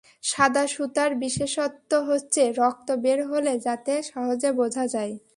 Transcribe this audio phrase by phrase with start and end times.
[0.23, 5.13] সাদা সুতার বিশেষত্ব হচ্ছে, রক্ত বের হলে যাতে সহজে বোঝা যায়।